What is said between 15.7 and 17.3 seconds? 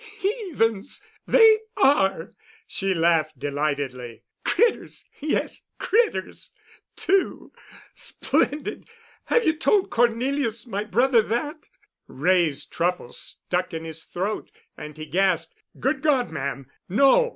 "Good God, ma'am! No.